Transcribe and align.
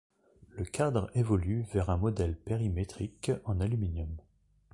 Le 0.49 0.65
cadre 0.65 1.11
évolue 1.13 1.61
vers 1.71 1.91
un 1.91 1.97
modèle 1.97 2.35
périmétrique 2.35 3.31
en 3.45 3.59
aluminium. 3.59 4.09